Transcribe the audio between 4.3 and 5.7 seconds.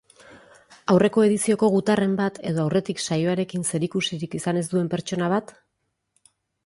izan ez duen pertsona bat?